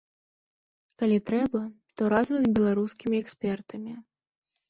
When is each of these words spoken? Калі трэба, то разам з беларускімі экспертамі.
Калі 1.01 1.17
трэба, 1.31 1.59
то 2.01 2.09
разам 2.15 2.37
з 2.45 2.51
беларускімі 2.55 3.15
экспертамі. 3.25 3.93